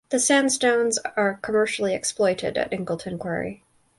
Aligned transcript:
The 0.09 0.19
sandstones 0.19 0.97
are 1.15 1.37
commercially 1.43 1.93
exploited 1.93 2.57
at 2.57 2.73
Ingleton 2.73 3.19
Quarry. 3.19 3.63